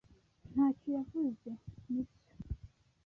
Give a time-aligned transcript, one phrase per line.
[0.51, 1.49] ntacyo yavuze,
[1.89, 2.23] nibyo?